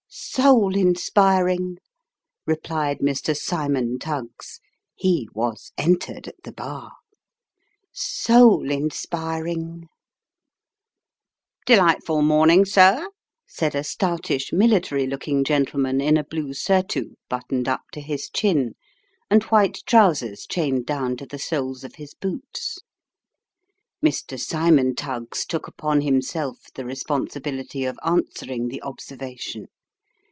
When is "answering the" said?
28.03-28.81